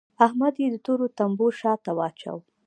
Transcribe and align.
احمد 0.25 0.53
يې 0.61 0.67
د 0.71 0.75
تورو 0.85 1.05
تمبو 1.17 1.47
شا 1.59 1.73
ته 1.83 1.91
واچاوو. 1.97 2.41